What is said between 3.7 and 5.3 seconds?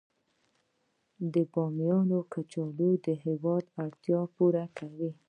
اړتیا پوره کوي